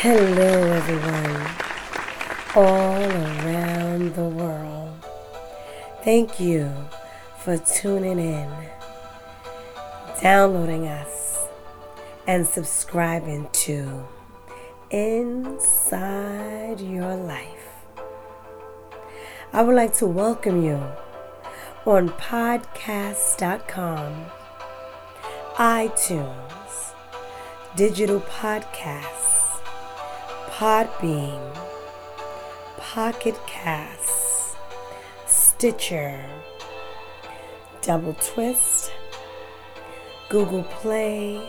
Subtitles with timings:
[0.00, 1.46] Hello, everyone,
[2.54, 4.94] all around the world.
[6.04, 6.70] Thank you
[7.38, 8.50] for tuning in,
[10.20, 11.38] downloading us,
[12.26, 14.06] and subscribing to
[14.90, 17.86] Inside Your Life.
[19.54, 20.78] I would like to welcome you
[21.86, 24.26] on podcast.com,
[25.56, 26.92] iTunes,
[27.76, 29.35] digital podcasts
[30.56, 31.54] Podbean,
[32.78, 34.56] Pocket Casts,
[35.26, 36.24] Stitcher,
[37.82, 38.90] Double Twist,
[40.30, 41.46] Google Play,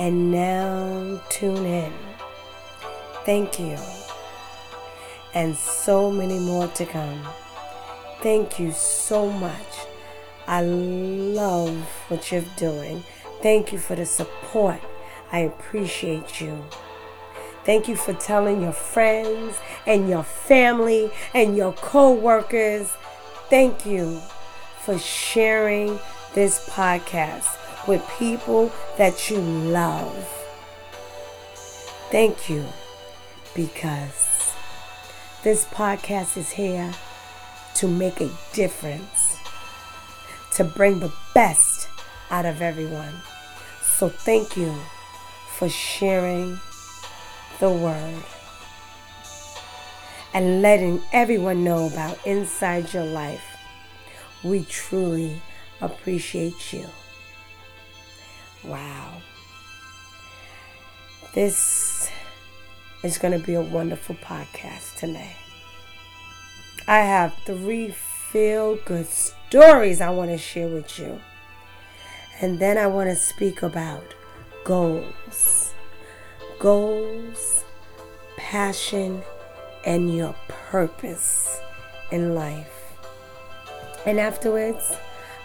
[0.00, 1.92] and now tune in.
[3.24, 3.78] Thank you.
[5.32, 7.22] And so many more to come.
[8.22, 9.86] Thank you so much.
[10.48, 13.04] I love what you're doing.
[13.40, 14.80] Thank you for the support.
[15.30, 16.64] I appreciate you.
[17.64, 22.92] Thank you for telling your friends and your family and your co-workers.
[23.48, 24.20] Thank you
[24.82, 25.98] for sharing
[26.34, 27.56] this podcast
[27.88, 30.28] with people that you love.
[32.10, 32.66] Thank you
[33.54, 34.54] because
[35.42, 36.92] this podcast is here
[37.76, 39.38] to make a difference,
[40.52, 41.88] to bring the best
[42.30, 43.14] out of everyone.
[43.82, 44.74] So thank you
[45.56, 46.58] for sharing
[47.64, 48.22] the word
[50.34, 53.56] and letting everyone know about inside your life.
[54.42, 55.40] We truly
[55.80, 56.84] appreciate you.
[58.64, 59.14] Wow.
[61.34, 62.10] This
[63.02, 65.34] is going to be a wonderful podcast today.
[66.86, 71.18] I have three feel good stories I want to share with you.
[72.42, 74.04] And then I want to speak about
[74.64, 75.63] goals
[76.58, 77.64] goals,
[78.36, 79.22] passion,
[79.84, 81.60] and your purpose
[82.10, 82.94] in life.
[84.06, 84.96] And afterwards,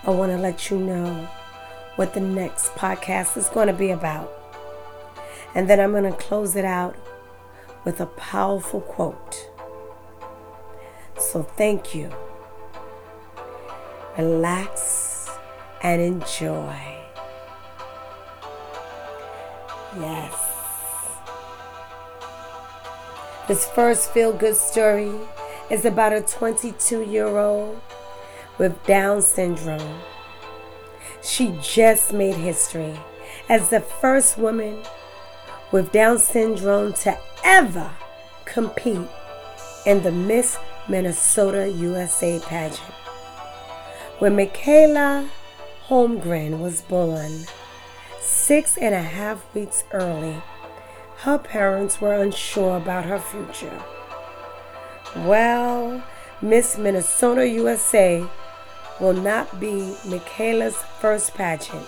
[0.05, 1.27] I want to let you know
[1.95, 4.31] what the next podcast is going to be about.
[5.55, 6.95] And then I'm going to close it out
[7.83, 9.49] with a powerful quote.
[11.17, 12.11] So thank you.
[14.17, 15.29] Relax
[15.81, 16.99] and enjoy.
[19.97, 20.48] Yes.
[23.49, 25.11] This first feel good story
[25.71, 27.81] is about a 22 year old
[28.59, 30.01] with Down syndrome.
[31.23, 32.93] She just made history
[33.49, 34.83] as the first woman
[35.71, 37.89] with Down syndrome to ever
[38.45, 39.09] compete
[39.83, 42.93] in the Miss Minnesota USA pageant.
[44.19, 45.27] When Mikayla
[45.87, 47.45] Holmgren was born,
[48.21, 50.39] six and a half weeks early,
[51.19, 53.77] her parents were unsure about her future.
[55.17, 56.01] Well,
[56.41, 58.25] Miss Minnesota USA
[59.01, 61.85] will not be Mikayla's first pageant,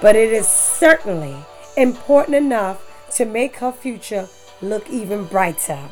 [0.00, 1.36] but it is certainly
[1.76, 2.84] important enough
[3.16, 4.28] to make her future
[4.62, 5.88] look even brighter.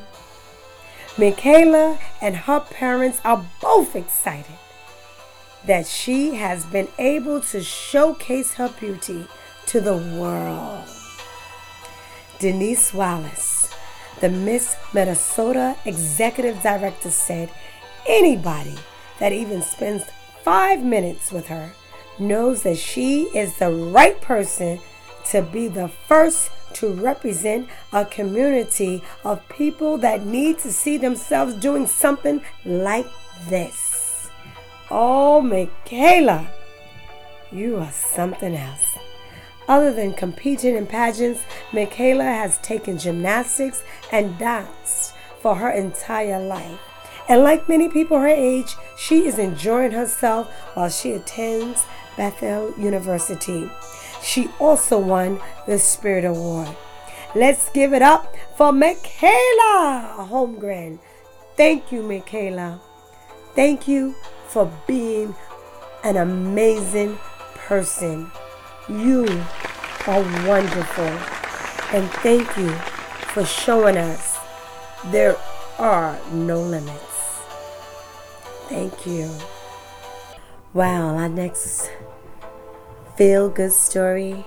[1.16, 4.59] Mikayla and her parents are both excited
[5.66, 9.27] that she has been able to showcase her beauty
[9.66, 10.96] to the world.
[12.38, 13.72] Denise Wallace,
[14.20, 17.50] the Miss Minnesota Executive Director, said
[18.06, 18.76] anybody
[19.19, 20.04] that even spends
[20.42, 21.72] five minutes with her
[22.19, 24.78] knows that she is the right person
[25.30, 31.54] to be the first to represent a community of people that need to see themselves
[31.54, 33.06] doing something like
[33.48, 34.30] this.
[34.91, 36.47] Oh, Mikayla,
[37.50, 38.97] you are something else.
[39.69, 43.82] Other than competing in pageants, Mikayla has taken gymnastics
[44.12, 46.78] and dance for her entire life.
[47.28, 51.84] And like many people her age, she is enjoying herself while she attends
[52.16, 53.69] Bethel University.
[54.22, 56.68] She also won the Spirit Award.
[57.34, 60.98] Let's give it up for Mikayla Holmgren.
[61.57, 62.80] Thank you, Mikayla.
[63.54, 64.15] Thank you
[64.48, 65.34] for being
[66.04, 67.18] an amazing
[67.54, 68.30] person.
[68.88, 69.27] You
[70.06, 71.04] are wonderful.
[71.92, 72.71] And thank you
[73.33, 74.38] for showing us
[75.06, 75.36] there
[75.78, 77.41] are no limits.
[78.68, 79.30] Thank you.
[80.72, 81.91] Wow, our next
[83.16, 84.44] feel good story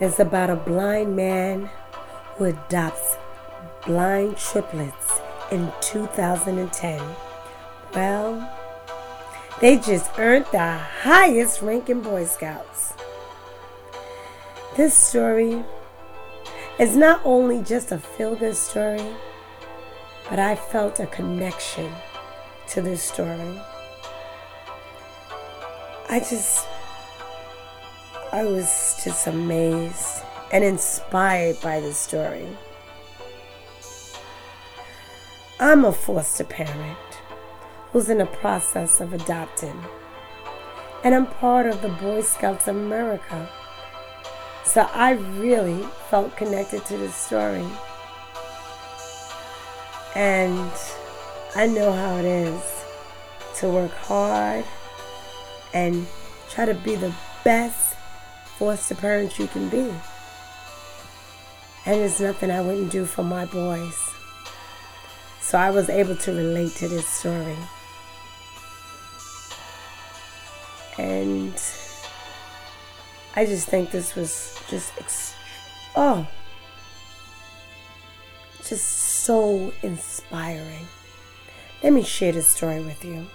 [0.00, 1.70] is about a blind man
[2.36, 3.16] who adopts
[3.86, 5.20] blind triplets
[5.50, 7.00] in 2010.
[7.94, 8.58] Well,
[9.60, 12.94] they just earned the highest ranking Boy Scouts.
[14.74, 15.62] This story
[16.78, 19.06] is not only just a feel good story,
[20.30, 21.92] but I felt a connection
[22.68, 23.60] to this story.
[26.08, 26.66] I just,
[28.32, 30.22] I was just amazed
[30.52, 32.48] and inspired by this story.
[35.60, 36.98] I'm a foster parent
[37.90, 39.84] who's in the process of adopting,
[41.04, 43.50] and I'm part of the Boy Scouts of America.
[44.64, 47.66] So I really felt connected to this story.
[50.14, 50.70] And
[51.54, 52.62] I know how it is
[53.56, 54.64] to work hard
[55.74, 56.06] and
[56.50, 57.14] try to be the
[57.44, 57.96] best
[58.58, 59.92] foster parent you can be.
[61.84, 63.98] And it's nothing I wouldn't do for my boys.
[65.40, 67.56] So I was able to relate to this story.
[70.98, 71.54] And
[73.34, 75.34] I just think this was just, ex-
[75.96, 76.26] oh,
[78.64, 80.86] just so inspiring.
[81.82, 83.26] Let me share this story with you.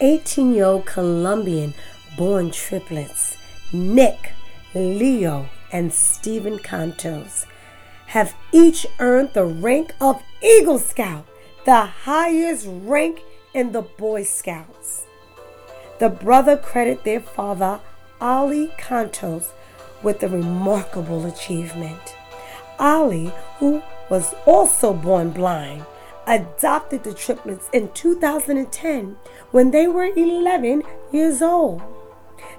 [0.00, 1.74] 18 year old Colombian
[2.16, 3.36] born triplets,
[3.72, 4.32] Nick,
[4.74, 7.46] Leo, and Stephen Cantos,
[8.06, 11.26] have each earned the rank of Eagle Scout,
[11.64, 13.20] the highest rank
[13.54, 15.04] in the Boy Scouts.
[16.00, 17.78] The brother credit their father,
[18.22, 19.48] Ali Cantos,
[20.02, 22.16] with the remarkable achievement.
[22.78, 25.84] Ali, who was also born blind,
[26.26, 29.18] adopted the triplets in 2010
[29.50, 31.82] when they were 11 years old.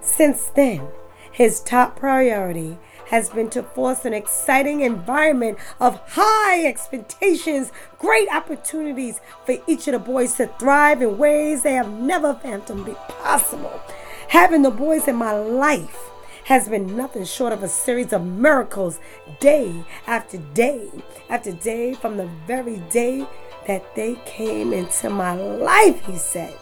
[0.02, 0.88] Since then,
[1.32, 2.78] his top priority
[3.12, 7.70] has been to force an exciting environment of high expectations,
[8.00, 12.86] great opportunities for each of the boys to thrive in ways they have never fathomed
[12.86, 13.82] be possible.
[14.30, 15.98] Having the boys in my life
[16.46, 18.98] has been nothing short of a series of miracles
[19.42, 20.90] day after day
[21.30, 23.28] after day from the very day
[23.68, 26.56] that they came into my life, he said.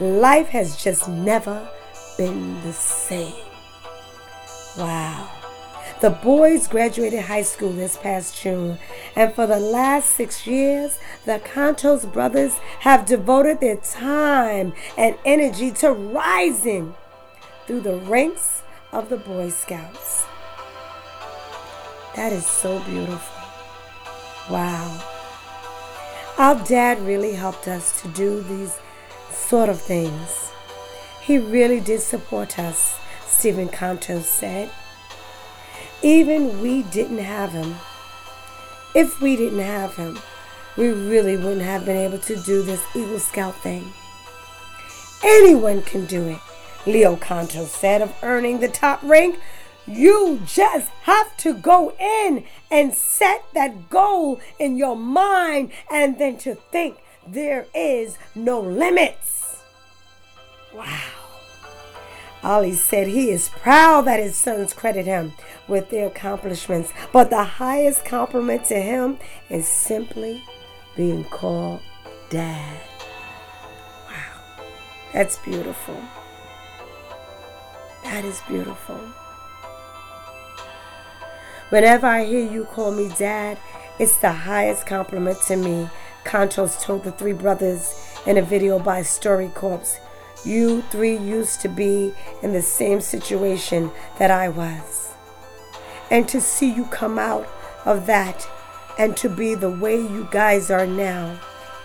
[0.00, 1.70] Life has just never
[2.18, 3.32] been the same.
[4.76, 5.35] Wow.
[6.00, 8.78] The boys graduated high school this past June,
[9.14, 15.70] and for the last six years, the Cantos brothers have devoted their time and energy
[15.72, 16.94] to rising
[17.66, 18.62] through the ranks
[18.92, 20.26] of the Boy Scouts.
[22.14, 23.36] That is so beautiful.
[24.50, 25.02] Wow.
[26.38, 28.78] Our dad really helped us to do these
[29.32, 30.50] sort of things.
[31.22, 34.70] He really did support us, Stephen Cantos said.
[36.02, 37.76] Even we didn't have him.
[38.94, 40.18] If we didn't have him,
[40.76, 43.92] we really wouldn't have been able to do this Eagle Scout thing.
[45.24, 46.38] Anyone can do it,
[46.86, 49.38] Leo Cantos said of earning the top rank.
[49.86, 56.36] You just have to go in and set that goal in your mind and then
[56.38, 59.62] to think there is no limits.
[60.74, 61.15] Wow.
[62.46, 65.32] Ali said he is proud that his sons credit him
[65.66, 69.18] with their accomplishments, but the highest compliment to him
[69.50, 70.44] is simply
[70.94, 71.80] being called
[72.30, 72.80] dad.
[74.06, 74.62] Wow,
[75.12, 76.00] that's beautiful.
[78.04, 79.00] That is beautiful.
[81.70, 83.58] Whenever I hear you call me dad,
[83.98, 85.90] it's the highest compliment to me,
[86.24, 87.92] Cantos told the three brothers
[88.24, 89.98] in a video by StoryCorps
[90.46, 95.12] you three used to be in the same situation that I was.
[96.10, 97.48] And to see you come out
[97.84, 98.48] of that
[98.98, 101.38] and to be the way you guys are now,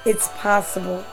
[0.06, 1.04] it's possible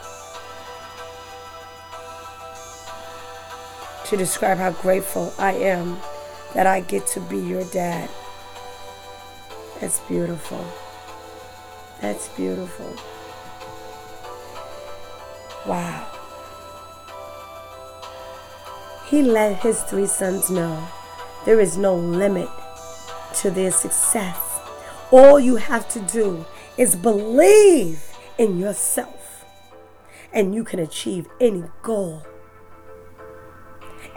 [4.05, 5.97] to describe how grateful I am
[6.53, 8.09] that I get to be your dad.
[9.79, 10.65] That's beautiful.
[12.01, 12.95] That's beautiful.
[15.67, 16.18] Wow.
[19.09, 20.87] He let his three sons know
[21.43, 22.47] there is no limit
[23.37, 24.37] to their success.
[25.09, 26.45] All you have to do
[26.77, 28.03] is believe
[28.37, 29.45] in yourself,
[30.31, 32.23] and you can achieve any goal,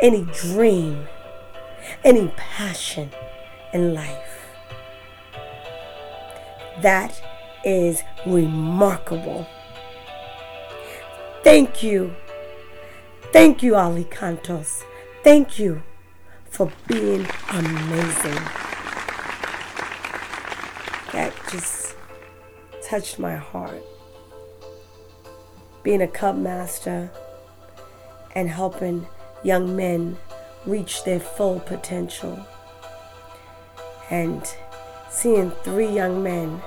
[0.00, 1.08] any dream,
[2.04, 3.10] any passion
[3.72, 4.46] in life.
[6.82, 7.18] That
[7.64, 9.46] is remarkable.
[11.42, 12.14] Thank you
[13.32, 14.82] Thank you, Ali Cantos.
[15.24, 15.82] Thank you
[16.50, 18.42] for being amazing.
[21.12, 21.96] That just
[22.82, 23.82] touched my heart.
[25.82, 27.10] Being a Cub Master
[28.34, 29.06] and helping
[29.42, 30.16] young men
[30.66, 32.46] reach their full potential.
[34.12, 34.54] and
[35.10, 36.60] seeing three young men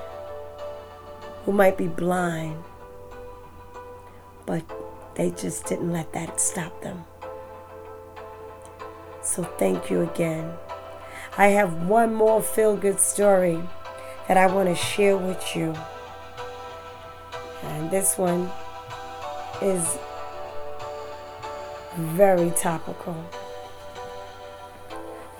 [1.44, 2.62] who might be blind,
[4.44, 4.62] but
[5.16, 7.04] they just didn't let that stop them.
[9.22, 10.52] So thank you again.
[11.38, 13.60] I have one more feel good story
[14.28, 15.74] that I want to share with you.
[17.62, 18.50] And this one
[19.60, 19.98] is
[21.96, 23.16] very topical.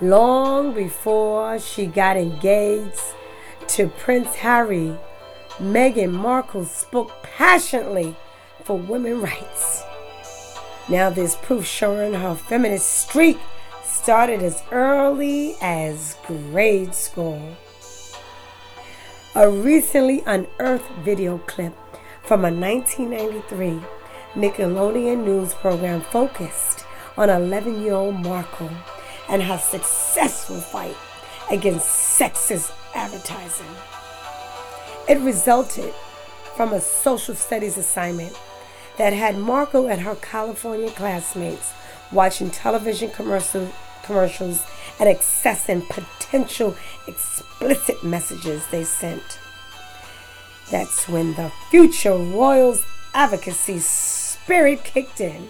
[0.00, 3.00] Long before she got engaged
[3.68, 4.96] to Prince Harry,
[5.58, 8.16] Meghan Markle spoke passionately
[8.66, 9.84] for women's rights.
[10.88, 13.38] Now, there's proof showing her feminist streak
[13.84, 17.56] started as early as grade school.
[19.36, 21.74] A recently unearthed video clip
[22.24, 23.80] from a 1993
[24.34, 26.84] Nickelodeon news program focused
[27.16, 28.70] on 11 year old Markle
[29.28, 30.96] and her successful fight
[31.50, 33.66] against sexist advertising.
[35.08, 35.94] It resulted
[36.56, 38.36] from a social studies assignment
[38.98, 41.72] that had Markle and her California classmates
[42.12, 43.72] watching television commercials
[44.06, 44.64] commercials
[45.00, 46.76] and accessing potential
[47.06, 49.38] explicit messages they sent.
[50.70, 52.84] That's when the future Royals
[53.14, 55.48] advocacy spirit kicked in.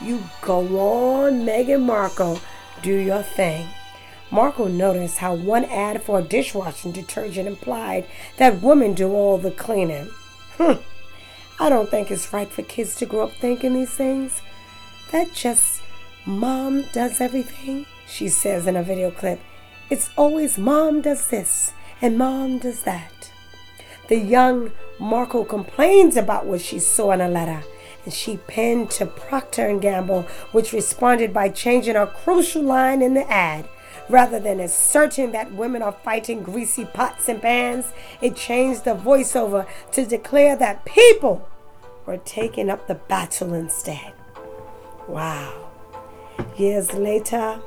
[0.00, 2.40] You go on, Meghan Markle,
[2.82, 3.66] do your thing.
[4.30, 8.06] Markle noticed how one ad for a dishwashing detergent implied
[8.36, 10.08] that women do all the cleaning.
[10.58, 10.80] Hmm.
[11.58, 14.42] I don't think it's right for kids to grow up thinking these things.
[15.10, 15.80] That just
[16.26, 19.40] mom does everything, she says in a video clip.
[19.88, 21.72] It's always mom does this
[22.02, 23.32] and mom does that.
[24.08, 27.62] The young Markle complains about what she saw in a letter
[28.04, 30.22] and she penned to Procter & Gamble,
[30.52, 33.68] which responded by changing a crucial line in the ad.
[34.08, 37.86] Rather than asserting that women are fighting greasy pots and pans,
[38.20, 41.48] it changed the voiceover to declare that people
[42.04, 44.12] were taking up the battle instead.
[45.08, 45.70] Wow.
[46.56, 47.60] Years later,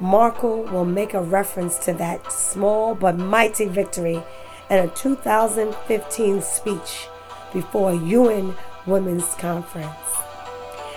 [0.00, 4.22] Markle will make a reference to that small but mighty victory
[4.68, 7.08] in a 2015 speech
[7.52, 8.54] before a UN
[8.86, 9.88] Women's Conference.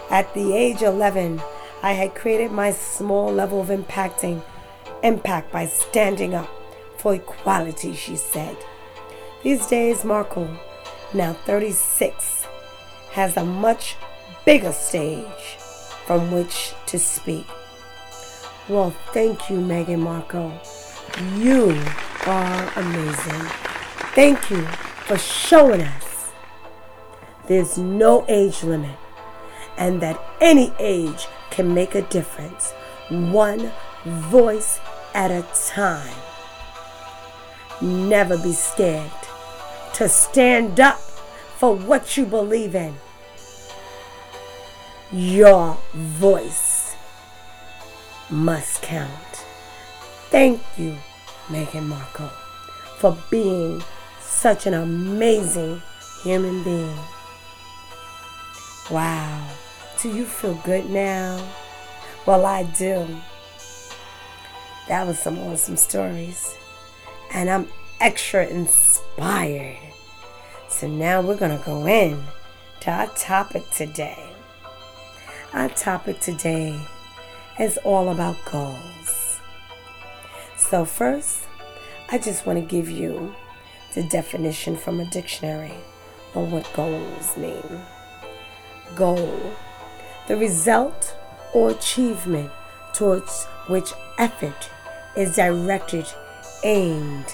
[0.09, 1.41] At the age of 11,
[1.85, 4.41] I had created my small level of impacting
[5.03, 6.49] impact by standing up
[6.97, 8.57] for equality, she said.
[9.43, 10.49] These days, Markle,
[11.13, 12.47] now 36,
[13.11, 13.97] has a much
[14.45, 15.57] bigger stage
[16.07, 17.45] from which to speak.
[18.67, 20.59] Well, thank you, Meghan Markle.
[21.37, 21.79] You
[22.25, 23.45] are amazing.
[24.15, 24.63] Thank you
[25.05, 26.31] for showing us
[27.47, 28.97] there's no age limit
[29.77, 32.73] and that any age can make a difference,
[33.09, 33.71] one
[34.05, 34.79] voice
[35.13, 36.15] at a time.
[37.81, 39.11] Never be scared
[39.93, 40.99] to stand up
[41.57, 42.93] for what you believe in.
[45.13, 46.95] Your voice
[48.29, 49.45] must count.
[50.29, 50.97] Thank you,
[51.47, 52.31] Meghan Markle,
[52.97, 53.81] for being
[54.19, 55.81] such an amazing
[56.21, 56.99] human being.
[58.91, 59.47] Wow.
[60.05, 61.43] Do you feel good now?
[62.27, 63.07] Well, I do.
[64.87, 66.55] That was some awesome stories.
[67.33, 67.67] And I'm
[67.99, 69.79] extra inspired.
[70.69, 72.23] So now we're going to go in
[72.81, 74.23] to our topic today.
[75.53, 76.79] Our topic today
[77.59, 79.39] is all about goals.
[80.55, 81.47] So, first,
[82.11, 83.33] I just want to give you
[83.95, 85.73] the definition from a dictionary
[86.35, 87.81] on what goals mean.
[88.95, 89.55] Goal
[90.27, 91.15] the result
[91.53, 92.51] or achievement
[92.93, 94.69] towards which effort
[95.15, 96.05] is directed,
[96.63, 97.33] aimed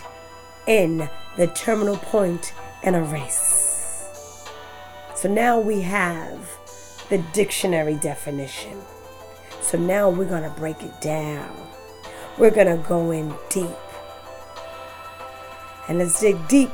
[0.67, 4.48] in the terminal point in a race.
[5.15, 6.50] So now we have
[7.10, 8.81] the dictionary definition.
[9.62, 11.55] So now we're going to break it down.
[12.38, 13.69] We're going to go in deep.
[15.88, 16.71] And let's dig deep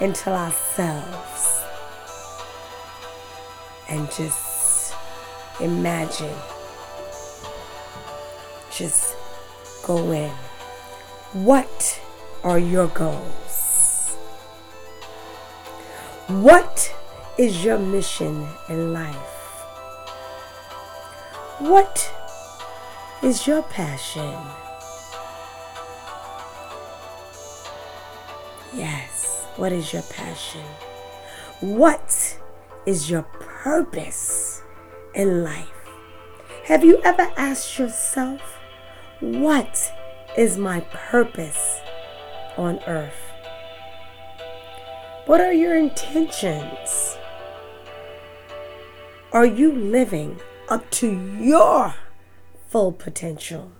[0.00, 1.64] into ourselves
[3.88, 4.47] and just
[5.60, 6.36] imagine.
[8.70, 9.14] Just
[9.84, 10.30] go in.
[11.32, 12.00] What
[12.44, 14.16] are your goals?
[16.28, 16.94] What
[17.38, 19.38] is your mission in life?
[21.58, 22.12] What
[23.22, 24.34] is your passion?
[28.74, 30.64] Yes, what is your passion?
[31.60, 32.38] What
[32.86, 34.47] is your purpose?
[35.14, 35.66] In life.
[36.64, 38.58] Have you ever asked yourself,
[39.20, 39.92] what
[40.36, 41.80] is my purpose
[42.56, 43.32] on earth?
[45.26, 47.16] What are your intentions?
[49.32, 51.94] Are you living up to your
[52.68, 53.72] full potential?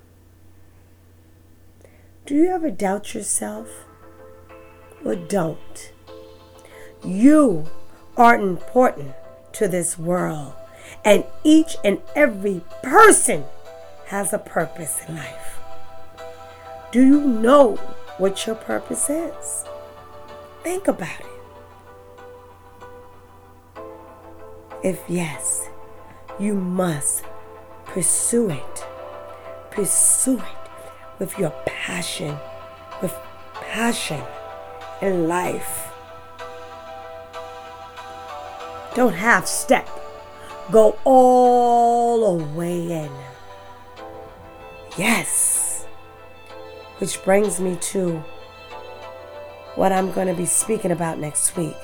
[2.27, 3.87] Do you ever doubt yourself?
[5.05, 5.93] Or don't.
[7.03, 7.67] You
[8.17, 9.15] are important
[9.53, 10.53] to this world,
[11.04, 13.45] and each and every person
[14.07, 15.59] has a purpose in life.
[16.90, 17.76] Do you know
[18.16, 19.64] what your purpose is?
[20.62, 21.26] Think about it.
[24.83, 25.68] If yes,
[26.38, 27.25] you must
[27.85, 28.87] pursue it.
[29.71, 30.80] Pursue it
[31.18, 32.37] with your passion,
[33.02, 33.14] with
[33.54, 34.23] passion
[35.02, 35.90] in life.
[38.95, 39.88] Don't half step.
[40.71, 43.11] Go all the way in.
[44.99, 45.87] Yes.
[46.99, 48.23] Which brings me to
[49.77, 51.77] what I'm going to be speaking about next week.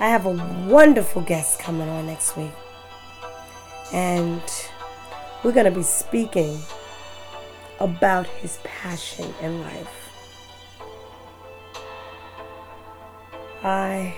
[0.00, 0.30] I have a
[0.66, 2.50] wonderful guest coming on next week.
[3.92, 4.42] And
[5.44, 6.58] we're going to be speaking
[7.78, 10.10] about his passion in life.
[13.62, 14.16] I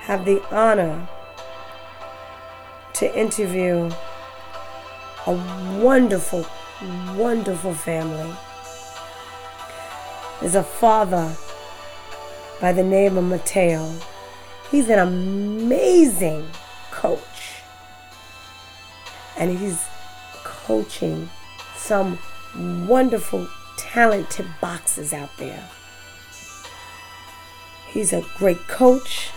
[0.00, 1.08] have the honor
[2.98, 3.90] to interview
[5.26, 6.46] a wonderful,
[7.16, 8.34] wonderful family.
[10.40, 11.34] There's a father
[12.60, 13.92] by the name of Mateo
[14.70, 16.46] He's an amazing
[16.90, 17.62] coach.
[19.38, 19.82] And he's
[20.44, 21.30] coaching
[21.74, 22.18] some
[22.86, 25.66] wonderful, talented boxers out there.
[27.88, 29.30] He's a great coach,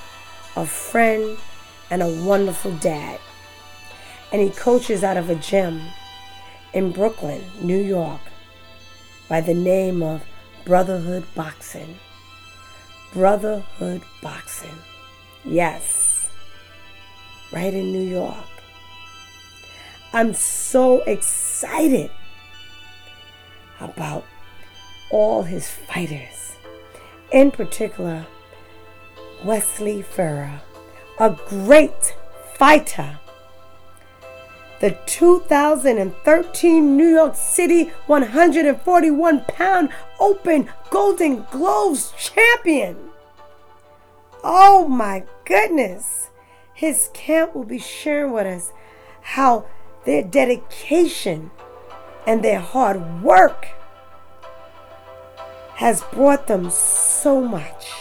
[0.58, 1.38] a friend,
[1.89, 3.20] and a wonderful dad.
[4.31, 5.81] And he coaches out of a gym
[6.73, 8.21] in Brooklyn, New York,
[9.27, 10.23] by the name of
[10.65, 11.99] Brotherhood Boxing.
[13.13, 14.77] Brotherhood Boxing.
[15.43, 16.29] Yes,
[17.51, 18.36] right in New York.
[20.13, 22.12] I'm so excited
[23.79, 24.25] about
[25.10, 26.56] all his fighters,
[27.32, 28.25] in particular,
[29.43, 30.60] Wesley Farah,
[31.19, 32.15] a great
[32.56, 33.17] fighter.
[34.82, 39.89] The 2013 New York City 141 pound
[40.20, 42.98] open Golden Gloves champion.
[44.44, 46.32] Oh my goodness.
[46.74, 48.74] His camp will be sharing with us
[49.22, 49.67] how
[50.06, 51.52] their dedication
[52.26, 53.67] and their hard work
[55.76, 57.91] has brought them so much.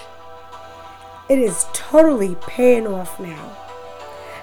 [1.28, 3.69] It is totally paying off now.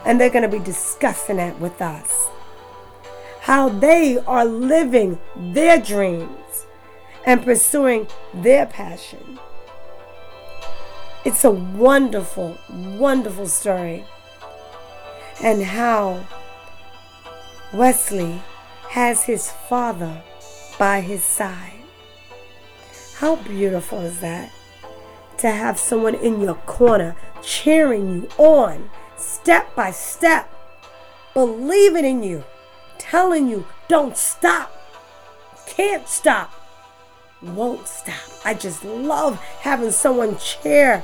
[0.07, 2.29] And they're going to be discussing that with us.
[3.41, 6.65] How they are living their dreams
[7.25, 9.37] and pursuing their passion.
[11.25, 14.05] It's a wonderful, wonderful story.
[15.43, 16.25] And how
[17.73, 18.41] Wesley
[18.89, 20.23] has his father
[20.79, 21.81] by his side.
[23.15, 24.53] How beautiful is that?
[25.39, 30.51] To have someone in your corner cheering you on step by step,
[31.34, 32.43] believing in you,
[32.97, 34.71] telling you, don't stop,
[35.67, 36.51] can't stop,
[37.41, 38.15] won't stop.
[38.45, 41.03] I just love having someone cheer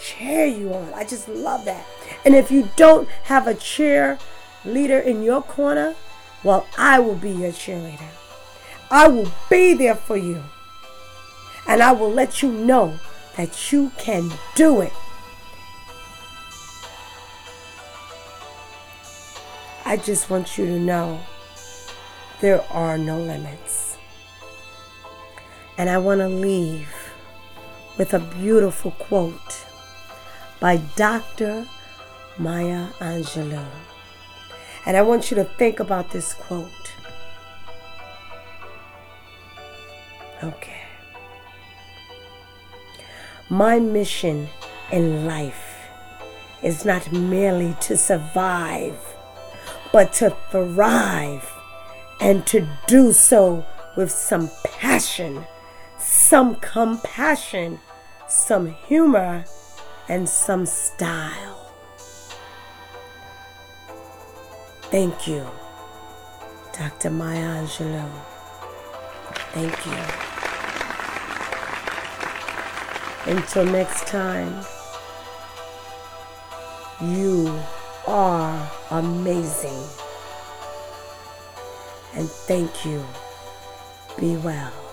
[0.00, 0.92] cheer you on.
[0.94, 1.84] I just love that.
[2.24, 4.18] And if you don't have a cheer
[4.64, 5.94] leader in your corner,
[6.44, 8.10] well, I will be your cheerleader.
[8.90, 10.42] I will be there for you.
[11.66, 12.98] And I will let you know
[13.36, 14.92] that you can do it.
[19.88, 21.18] I just want you to know
[22.42, 23.96] there are no limits.
[25.78, 26.94] And I want to leave
[27.96, 29.64] with a beautiful quote
[30.60, 31.66] by Dr.
[32.36, 33.64] Maya Angelou.
[34.84, 36.92] And I want you to think about this quote.
[40.42, 40.82] Okay.
[43.48, 44.50] My mission
[44.92, 45.88] in life
[46.62, 49.07] is not merely to survive,
[49.92, 51.50] but to thrive
[52.20, 53.64] and to do so
[53.96, 55.44] with some passion,
[55.98, 57.78] some compassion,
[58.28, 59.44] some humor,
[60.08, 61.72] and some style.
[64.90, 65.46] Thank you,
[66.72, 67.10] Dr.
[67.10, 68.10] Maya Angelou.
[69.52, 70.28] Thank you.
[73.34, 74.64] Until next time,
[77.00, 77.60] you
[78.08, 79.84] are amazing.
[82.14, 83.04] And thank you
[84.18, 84.87] Be well.